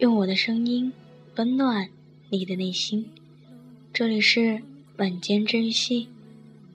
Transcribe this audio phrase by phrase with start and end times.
[0.00, 0.90] 用我的声音
[1.36, 1.90] 温暖
[2.30, 3.06] 你的内心。
[3.92, 4.62] 这里是
[4.96, 6.08] 晚间治愈系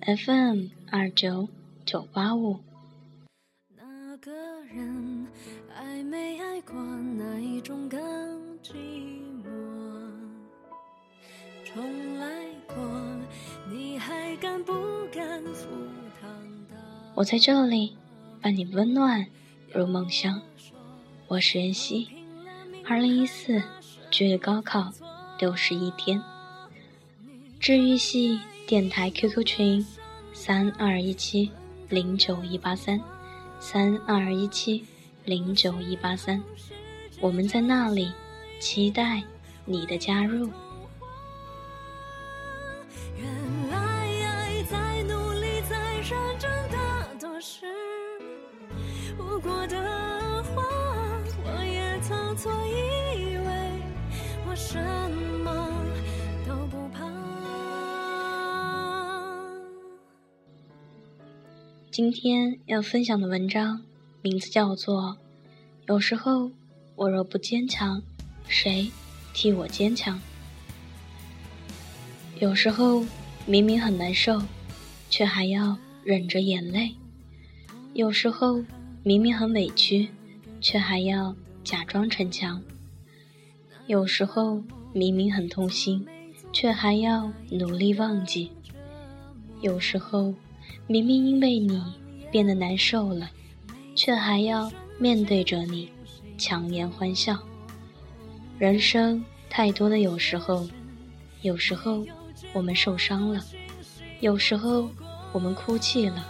[0.01, 1.49] FM 二九
[1.87, 2.59] 九八五。
[3.75, 4.31] 那个
[4.65, 5.25] 人
[5.75, 7.99] 爱没爱过哪一种更
[8.61, 8.75] 寂
[9.43, 9.49] 寞？
[11.65, 11.83] 重
[12.19, 12.75] 来过，
[13.71, 14.71] 你还敢不
[15.11, 15.67] 敢赴
[16.21, 16.29] 汤
[16.69, 16.75] 蹈？
[17.15, 17.97] 我在这里，
[18.39, 19.25] 伴你温暖
[19.73, 20.39] 入梦乡。
[21.27, 22.07] 我是妍希，
[22.87, 23.63] 二零一四
[24.11, 24.93] 距离高考
[25.39, 26.21] 六十一天。
[27.59, 29.85] 治愈系电台 QQ 群：
[30.33, 31.49] 三二一七
[31.89, 33.01] 零九一八三，
[33.59, 34.85] 三二一七
[35.23, 36.39] 零九一八三。
[37.19, 38.11] 我们在那里，
[38.59, 39.23] 期待
[39.65, 40.47] 你的加入。
[61.95, 63.81] 今天要分享的文章
[64.21, 65.01] 名字叫做
[65.87, 66.51] 《有时候
[66.97, 68.03] 我若不坚强，
[68.49, 68.91] 谁
[69.33, 70.19] 替我坚强？
[72.41, 73.05] 有时候
[73.45, 74.41] 明明很难受，
[75.09, 76.97] 却还要忍着眼泪；
[77.93, 78.61] 有时候
[79.01, 80.09] 明明很委屈，
[80.59, 81.33] 却还要
[81.63, 82.59] 假装逞强；
[83.87, 84.61] 有时候
[84.91, 86.05] 明明很痛心，
[86.51, 88.49] 却还要努力忘记；
[89.61, 90.33] 有时候……
[90.87, 91.81] 明明因为你
[92.31, 93.29] 变得难受了，
[93.95, 95.89] 却还要面对着你
[96.37, 97.37] 强颜欢笑。
[98.59, 100.67] 人生太多的有时候，
[101.41, 102.05] 有时候
[102.53, 103.43] 我们受伤了，
[104.19, 104.89] 有时候
[105.31, 106.25] 我们哭泣了，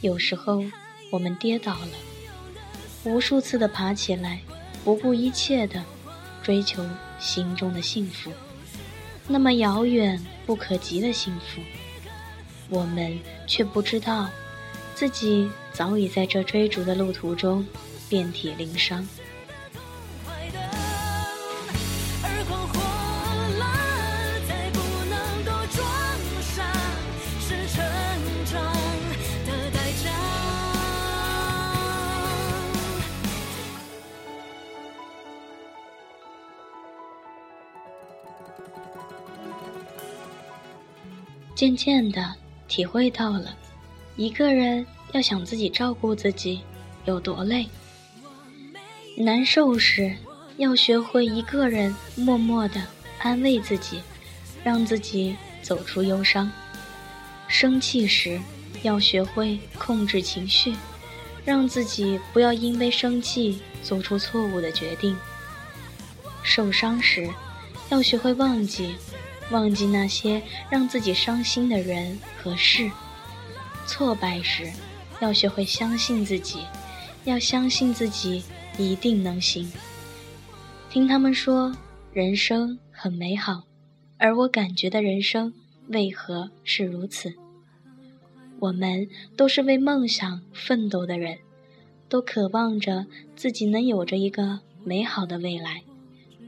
[0.00, 0.64] 有时候
[1.10, 1.88] 我们跌倒了，
[3.04, 4.40] 无数次的爬起来，
[4.84, 5.82] 不顾一切的
[6.42, 6.84] 追求
[7.18, 8.30] 心中的幸福，
[9.28, 11.60] 那么遥远不可及的幸福。
[12.70, 14.30] 我们却不知道，
[14.94, 17.66] 自己早已在这追逐的路途中
[18.08, 19.06] 遍体鳞伤。
[41.56, 42.49] 渐渐的。
[42.70, 43.56] 体会到了，
[44.14, 46.60] 一个人要想自己照顾自己
[47.04, 47.68] 有多累。
[49.16, 50.14] 难受时，
[50.56, 52.80] 要学会一个人默默的
[53.18, 54.00] 安慰自己，
[54.62, 56.48] 让自己走出忧伤；
[57.48, 58.40] 生气时，
[58.82, 60.72] 要学会控制情绪，
[61.44, 65.16] 让自己不要因为生气做出错误的决定；
[66.44, 67.28] 受伤时，
[67.88, 68.94] 要学会忘记。
[69.50, 72.90] 忘记那些让自己伤心的人和事，
[73.86, 74.70] 挫败时
[75.20, 76.60] 要学会相信自己，
[77.24, 78.42] 要相信自己
[78.78, 79.70] 一定能行。
[80.88, 81.76] 听他们说
[82.12, 83.64] 人生很美好，
[84.18, 85.52] 而我感觉的人生
[85.88, 87.34] 为何是如此？
[88.60, 91.38] 我们都是为梦想奋斗的人，
[92.08, 95.82] 都渴望着自己能有着一个美好的未来，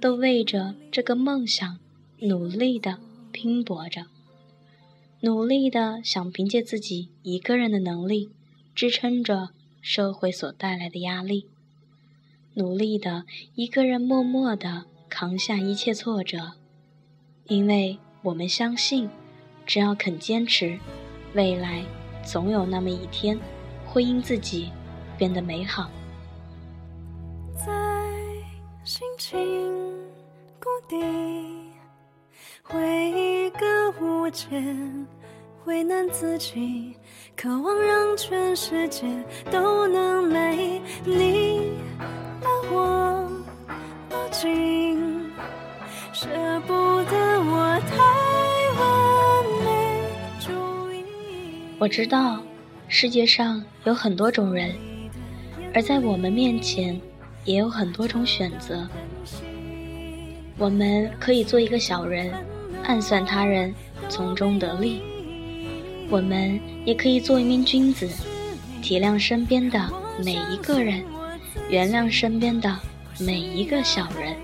[0.01, 1.79] 都为着这个梦想。
[2.25, 3.01] 努力的
[3.33, 4.07] 拼搏着，
[5.23, 8.31] 努力的想凭借自己一个人的能力
[8.77, 9.49] 支撑着
[9.81, 11.49] 社会所带来的压力，
[12.55, 13.25] 努力的
[13.57, 16.53] 一个人默默的扛下一切挫折，
[17.49, 19.11] 因为我们相信，
[19.67, 20.79] 只要肯坚持，
[21.35, 21.85] 未来
[22.25, 23.37] 总有那么一天
[23.85, 24.71] 会因自己
[25.19, 25.91] 变得美好。
[27.57, 28.09] 在
[28.85, 29.37] 心情
[30.61, 31.62] 谷底。
[32.71, 34.47] 为一个无解
[35.65, 36.97] 为难自己，
[37.37, 39.05] 渴望让全世界
[39.51, 41.73] 都能没你
[42.41, 43.31] 把我
[44.09, 45.31] 抱紧，
[46.13, 46.29] 舍
[46.67, 47.99] 不得我太
[48.81, 50.09] 完美
[50.41, 51.05] 主义。
[51.79, 52.41] 我知道
[52.89, 54.75] 世界上有很多种人，
[55.75, 56.99] 而在我们面前
[57.45, 58.89] 也有很多种选择。
[60.59, 62.33] 我们可以做一个小人。
[62.85, 63.75] 暗算他人，
[64.09, 65.01] 从中得利；
[66.11, 68.09] 我们也可以做一名君子，
[68.83, 69.91] 体谅身边的
[70.25, 71.05] 每一个人，
[71.69, 72.77] 原谅身边的
[73.19, 74.37] 每一个小人。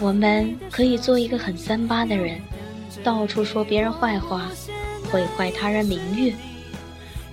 [0.00, 2.40] 我们可以做一个很三八的人，
[3.04, 4.48] 到处说别人坏话，
[5.10, 6.32] 毁坏他人名誉；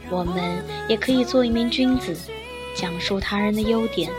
[0.09, 2.15] 我们也可以做一名君子，
[2.75, 4.11] 讲述他人的优点，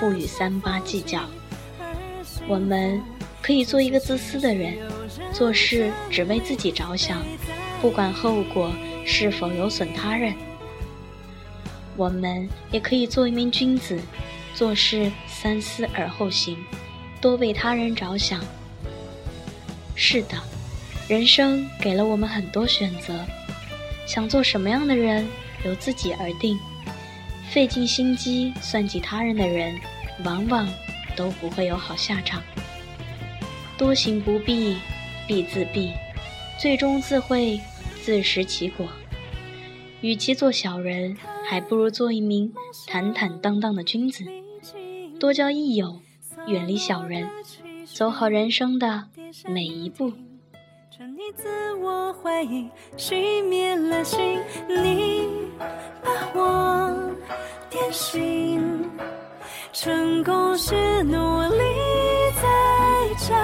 [0.00, 1.20] 不与三八计较。
[2.48, 3.00] 我们
[3.40, 4.74] 可以做一个自私的人，
[5.32, 7.22] 做事只为自己着想，
[7.80, 8.72] 不管后果
[9.04, 10.34] 是否有损他人。
[11.96, 13.98] 我们也可以做一名君子，
[14.54, 16.56] 做事三思而后行，
[17.20, 18.40] 多为他人着想。
[19.94, 20.36] 是的，
[21.08, 23.24] 人生给了我们很多选择，
[24.06, 25.26] 想做什么样的人
[25.64, 26.58] 由自己而定。
[27.50, 29.78] 费尽心机算计他人的人，
[30.24, 30.66] 往往
[31.14, 32.42] 都不会有好下场。
[33.76, 34.78] 多行不必
[35.26, 35.92] 必自毙，
[36.58, 37.60] 最终自会
[38.02, 38.86] 自食其果。
[40.00, 41.16] 与其做小人，
[41.48, 42.52] 还不如做一名
[42.86, 44.24] 坦坦荡荡的君子。
[45.20, 46.00] 多交益友，
[46.46, 47.28] 远离小人，
[47.84, 49.04] 走好人生的
[49.46, 50.12] 每一步。
[50.98, 55.28] 你自我怀疑，熄灭了心，你
[56.02, 57.14] 把我
[57.68, 58.88] 点醒。
[59.72, 61.58] 成功是努力
[62.36, 63.34] 在找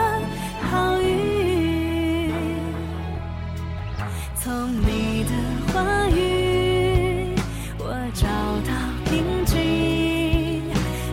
[4.40, 5.30] 从你的
[5.72, 7.34] 话语，
[7.78, 8.26] 我找
[8.66, 8.72] 到
[9.04, 10.62] 平静，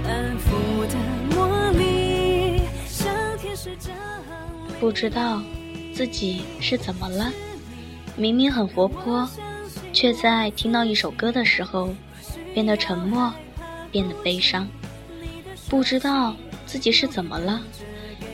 [0.08, 0.96] 安抚的
[1.36, 3.94] 魔力，像天使降。
[4.80, 5.42] 不知道。
[5.94, 7.32] 自己是怎么了？
[8.18, 9.26] 明明很活泼，
[9.94, 11.96] 却在听到一首歌的时候
[12.54, 13.32] 变得沉默，
[13.94, 14.68] 变得悲伤。
[15.70, 16.36] 不知道
[16.66, 17.62] 自己是怎么了？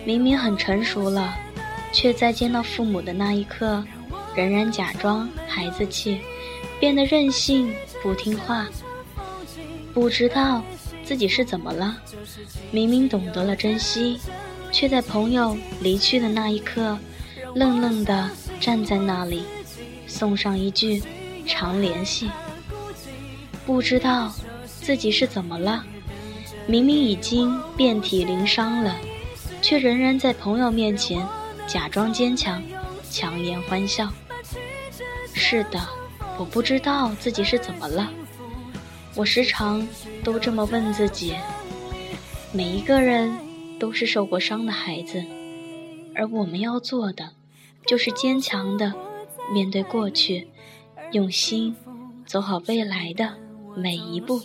[0.06, 1.36] 明明很成熟了，
[1.94, 3.86] 却在见到父母的那一刻，
[4.36, 6.20] 仍然假装孩子气，
[6.80, 8.68] 变得任性不听话。
[9.94, 10.64] 不知道
[11.04, 11.98] 自己是怎么了？
[12.72, 14.20] 明明懂得了珍惜，
[14.72, 16.98] 却在朋友离去的那一刻。
[17.54, 18.30] 愣愣地
[18.62, 19.44] 站在那里，
[20.08, 21.04] 送上一句
[21.46, 22.32] “常联系”。
[23.68, 24.34] 不知道
[24.66, 25.84] 自己是怎么了，
[26.66, 28.96] 明明已经遍体鳞伤了，
[29.62, 31.28] 却仍然在朋友面前
[31.68, 32.64] 假装坚强，
[33.10, 34.10] 强颜欢笑。
[35.34, 35.80] 是的，
[36.38, 38.12] 我不知道自己是怎么了。
[39.16, 39.88] 我时常
[40.24, 41.36] 都这么问自己。
[42.54, 43.32] 每一个人
[43.80, 45.24] 都是受过伤的孩子，
[46.16, 47.32] 而我们要做的。
[47.88, 48.94] 就是坚强的
[49.52, 50.48] 面对过去，
[51.14, 51.76] 用心
[52.28, 53.36] 走好未来的
[53.76, 54.40] 每一步，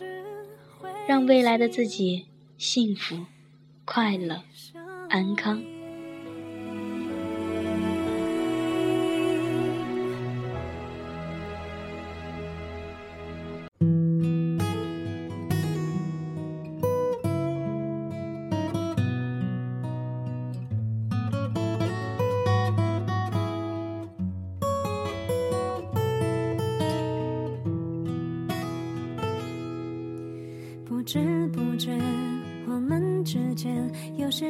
[1.06, 3.18] 让未来的自己幸福、
[3.84, 4.40] 快乐、
[5.10, 5.62] 安康。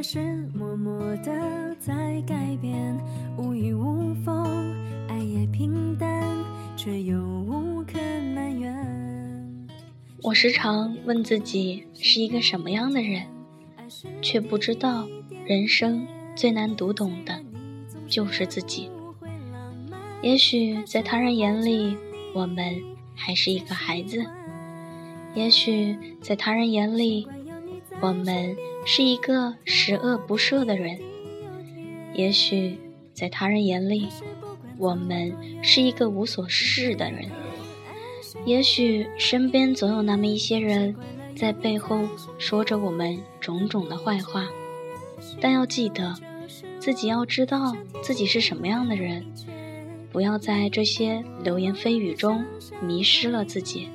[0.06, 2.96] 有些事默默的在改变，
[3.36, 4.72] 无雨无风，
[5.08, 6.22] 爱也平淡，
[6.76, 7.98] 却又无可
[8.32, 9.66] 奈怨。
[10.22, 13.26] 我时常问自己是一个什么样的人，
[14.22, 15.08] 却不知道
[15.44, 16.06] 人生
[16.36, 17.42] 最难读懂的，
[18.06, 18.88] 就是自己。
[20.22, 21.96] 也许在他人眼里，
[22.32, 22.80] 我们
[23.16, 24.24] 还是一个孩子。
[25.34, 27.26] 也许在他人眼里，
[28.00, 30.98] 我们是一个十恶不赦的人；
[32.14, 32.78] 也许
[33.14, 34.06] 在他人眼里，
[34.78, 37.30] 我们是一个无所事事的人；
[38.44, 40.94] 也许身边总有那么一些人
[41.34, 42.06] 在背后
[42.38, 44.46] 说着我们种种的坏话。
[45.40, 46.14] 但要记得，
[46.78, 49.24] 自己要知道自己是什么样的人，
[50.12, 52.44] 不要在这些流言蜚语中
[52.82, 53.88] 迷失了自己。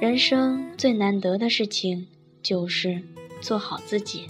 [0.00, 2.06] 人生最难得的事情，
[2.46, 3.02] 就是
[3.40, 4.28] 做好自己，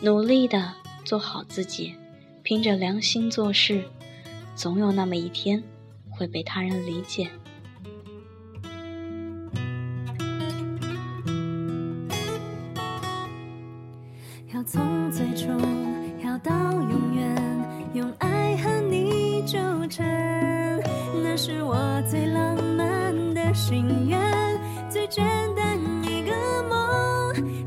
[0.00, 1.94] 努力的做好自己，
[2.42, 3.84] 凭着良心做事，
[4.56, 5.62] 总有那么一天
[6.10, 7.30] 会被他人理解。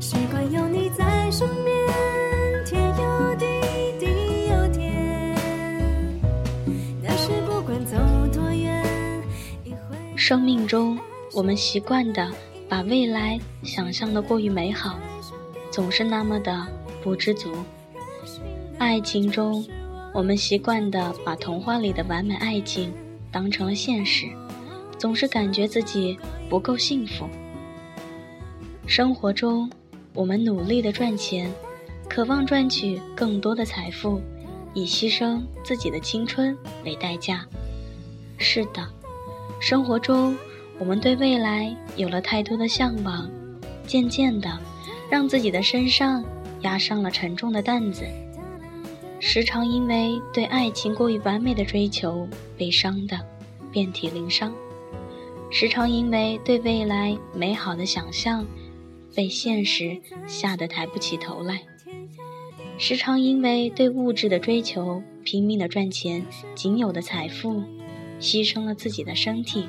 [0.00, 1.76] 习惯有你在身边，
[2.64, 3.46] 天有地，
[3.98, 4.06] 地
[4.48, 5.34] 有天。
[7.02, 7.96] 但是不管走
[8.32, 8.82] 多远，
[10.16, 10.98] 生命中，
[11.32, 12.30] 我们习惯的
[12.68, 14.98] 把未来想象的过于美好，
[15.70, 16.66] 总是那么的
[17.02, 17.52] 不知足。
[18.78, 19.64] 爱情中，
[20.12, 22.92] 我们习惯的把童话里的完美爱情
[23.30, 24.26] 当成了现实。
[24.98, 26.16] 总是感觉自己
[26.48, 27.28] 不够幸福。
[28.86, 29.68] 生活中，
[30.12, 31.50] 我们努力的赚钱，
[32.08, 34.20] 渴望赚取更多的财富，
[34.74, 37.46] 以牺牲自己的青春为代价。
[38.36, 38.86] 是的，
[39.58, 40.36] 生活中
[40.78, 43.28] 我们对未来有了太多的向往，
[43.86, 44.50] 渐渐的，
[45.10, 46.22] 让自己的身上
[46.60, 48.04] 压上了沉重的担子。
[49.18, 53.18] 时常因为对爱情过于完美的追求，被伤的
[53.72, 54.52] 遍体鳞伤；
[55.50, 58.44] 时常因为对未来美好的想象，
[59.14, 61.56] 被现实吓得抬不起头来；
[62.78, 67.62] 时常因为对物质的追求，拼命的赚钱，仅有的财富，
[68.20, 69.66] 牺牲了自己的身体。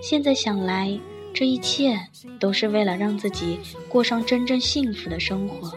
[0.00, 0.98] 现在想来，
[1.32, 1.98] 这一切
[2.38, 3.58] 都是为了让自己
[3.88, 5.72] 过上真正幸福的生活。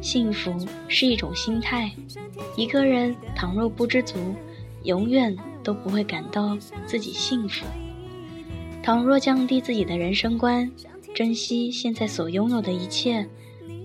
[0.00, 0.54] 幸福
[0.88, 1.90] 是一种心态，
[2.56, 4.16] 一个人倘若不知足，
[4.84, 6.56] 永远都不会感到
[6.86, 7.66] 自己幸福。
[8.82, 10.70] 倘若降低自己的人生观，
[11.20, 13.28] 珍惜现在所拥有的一切，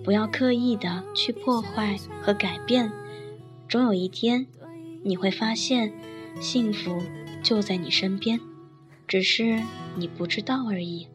[0.06, 2.89] 不要刻意的去破坏和改变，
[3.68, 4.48] 总有一天，
[5.04, 5.92] 你会发现，
[6.39, 7.04] 幸福
[7.44, 8.39] 就在你身边，
[9.06, 9.62] 只是
[9.98, 11.10] 你不知道而已。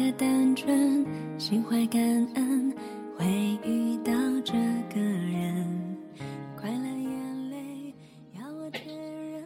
[0.00, 1.04] 的单纯，
[1.38, 2.00] 心怀感
[2.34, 2.74] 恩，
[3.18, 3.26] 会
[3.62, 4.54] 遇到这
[4.94, 5.98] 个人。
[6.58, 7.94] 快乐眼泪
[8.34, 9.44] 要我确认，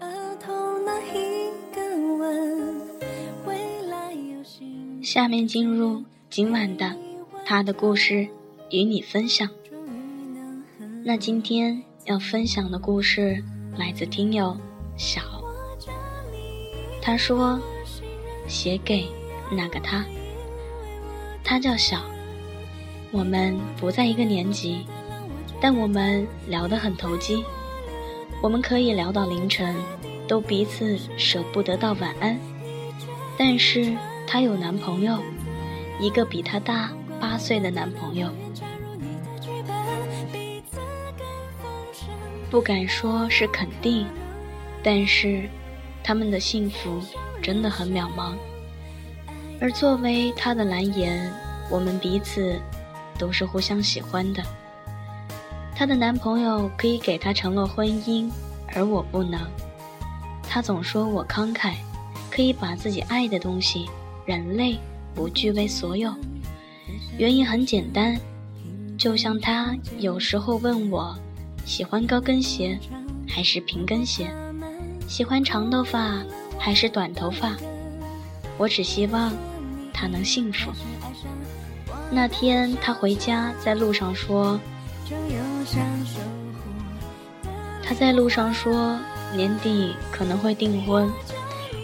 [0.00, 0.52] 额头
[0.84, 1.80] 那一个
[2.18, 2.76] 吻，
[3.46, 5.02] 未来有心。
[5.02, 6.94] 下面进入今晚的
[7.46, 8.28] 他的故事，
[8.70, 9.48] 与你分享。
[11.04, 13.42] 那今天要分享的故事
[13.78, 14.54] 来自听友
[14.98, 15.22] 小，
[17.00, 17.58] 他说
[18.46, 19.06] 写给。
[19.50, 20.04] 那个他，
[21.44, 22.02] 他叫小，
[23.12, 24.84] 我们不在一个年级，
[25.60, 27.44] 但我们聊得很投机，
[28.42, 29.74] 我们可以聊到凌晨，
[30.26, 32.38] 都彼此舍不得道晚安。
[33.38, 35.18] 但是她有男朋友，
[36.00, 38.28] 一个比她大八岁的男朋友，
[42.50, 44.06] 不敢说是肯定，
[44.82, 45.48] 但是
[46.02, 47.00] 他们的幸福
[47.40, 48.34] 真的很渺茫。
[49.60, 51.32] 而作为她的蓝颜，
[51.70, 52.60] 我们彼此
[53.18, 54.42] 都是互相喜欢的。
[55.74, 58.30] 她的男朋友可以给她承诺婚姻，
[58.74, 59.40] 而我不能。
[60.48, 61.74] 她总说我慷慨，
[62.30, 63.86] 可以把自己爱的东西、
[64.24, 64.78] 人类
[65.14, 66.14] 不据为所有。
[67.18, 68.18] 原因很简单，
[68.98, 71.16] 就像他有时候问我，
[71.64, 72.78] 喜欢高跟鞋
[73.28, 74.30] 还是平跟鞋，
[75.08, 76.22] 喜欢长头发
[76.58, 77.56] 还是短头发。
[78.58, 79.32] 我只希望
[79.92, 80.70] 他能幸福。
[82.10, 84.58] 那天他回家，在路上说
[87.82, 88.98] ：“他在路上说
[89.34, 91.10] 年底可能会订婚，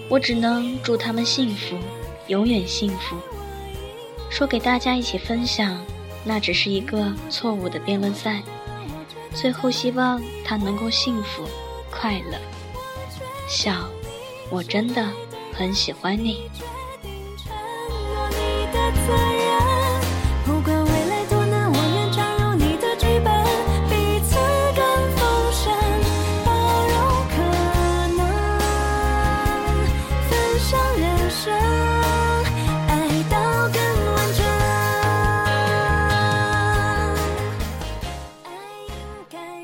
[0.09, 1.77] 我只能祝他们幸福，
[2.29, 3.17] 永远幸福。”
[4.31, 5.79] 说给大家一起分享，
[6.25, 8.43] 那只是一个错误的辩论赛。
[9.35, 11.45] 最后希望他能够幸福
[11.91, 12.39] 快乐。
[13.49, 13.75] 笑，
[14.51, 15.07] 我真的。
[15.53, 16.51] 很喜欢你。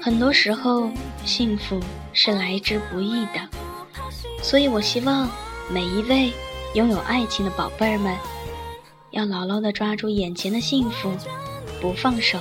[0.00, 0.90] 很多时候，
[1.26, 1.78] 幸福
[2.14, 3.40] 是来之不易的，
[4.42, 5.28] 所以我希望。
[5.70, 6.32] 每一位
[6.74, 8.16] 拥有爱情的宝贝儿们，
[9.10, 11.12] 要牢牢地抓住眼前的幸福，
[11.78, 12.38] 不放手。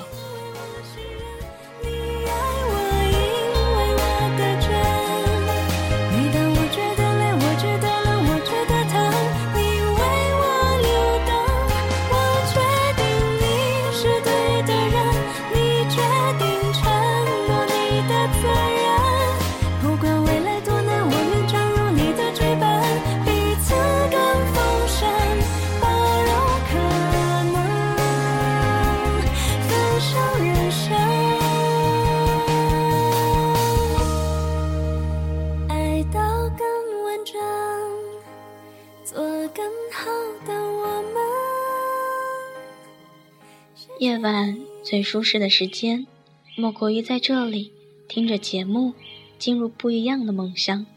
[44.18, 46.08] 每晚最舒适的时间
[46.56, 47.72] 莫过于在这里
[48.08, 48.96] 听着节目
[49.38, 50.88] 进入不一样的梦乡。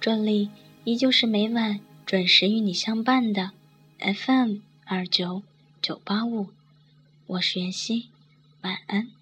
[0.00, 0.48] 这里
[0.84, 3.50] 依旧是每晚准时与你相伴的
[3.98, 5.42] fm 二九
[5.82, 6.46] 九八五。
[7.26, 8.08] 我是袁熙
[8.62, 9.17] 晚安。